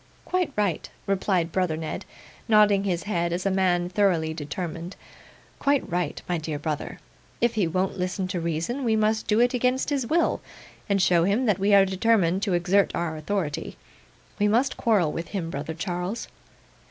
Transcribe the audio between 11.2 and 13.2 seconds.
him that we are determined to exert our